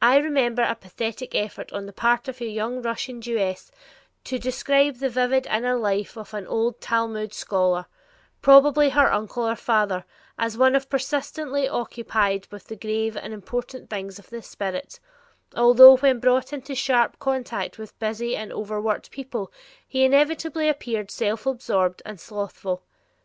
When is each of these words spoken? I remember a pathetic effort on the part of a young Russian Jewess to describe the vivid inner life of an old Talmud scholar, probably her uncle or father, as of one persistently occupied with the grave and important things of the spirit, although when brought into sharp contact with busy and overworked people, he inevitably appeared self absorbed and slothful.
I 0.00 0.18
remember 0.18 0.62
a 0.62 0.76
pathetic 0.76 1.34
effort 1.34 1.72
on 1.72 1.86
the 1.86 1.92
part 1.92 2.28
of 2.28 2.40
a 2.40 2.44
young 2.44 2.80
Russian 2.80 3.20
Jewess 3.20 3.72
to 4.22 4.38
describe 4.38 4.94
the 4.98 5.08
vivid 5.08 5.48
inner 5.48 5.74
life 5.74 6.16
of 6.16 6.32
an 6.32 6.46
old 6.46 6.80
Talmud 6.80 7.34
scholar, 7.34 7.86
probably 8.40 8.90
her 8.90 9.12
uncle 9.12 9.42
or 9.48 9.56
father, 9.56 10.04
as 10.38 10.54
of 10.54 10.60
one 10.60 10.80
persistently 10.82 11.68
occupied 11.68 12.46
with 12.52 12.68
the 12.68 12.76
grave 12.76 13.16
and 13.16 13.32
important 13.34 13.90
things 13.90 14.16
of 14.20 14.30
the 14.30 14.42
spirit, 14.42 15.00
although 15.56 15.96
when 15.96 16.20
brought 16.20 16.52
into 16.52 16.76
sharp 16.76 17.18
contact 17.18 17.78
with 17.78 17.98
busy 17.98 18.36
and 18.36 18.52
overworked 18.52 19.10
people, 19.10 19.50
he 19.88 20.04
inevitably 20.04 20.68
appeared 20.68 21.10
self 21.10 21.46
absorbed 21.46 22.00
and 22.06 22.20
slothful. 22.20 22.84